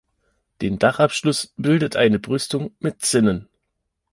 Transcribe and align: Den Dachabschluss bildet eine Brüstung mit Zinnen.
Den 0.61 0.79
Dachabschluss 0.79 1.53
bildet 1.57 1.95
eine 1.95 2.17
Brüstung 2.17 2.75
mit 2.79 3.03
Zinnen. 3.05 3.47